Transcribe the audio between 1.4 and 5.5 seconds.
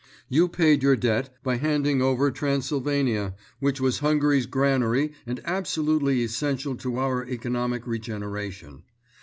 by handing over Transylvania, which was Hungary's granary and